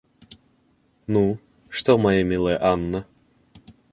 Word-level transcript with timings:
Ну, 1.05 1.37
что 1.69 1.99
моя 1.99 2.23
милая 2.23 2.57
Анна? 2.59 3.05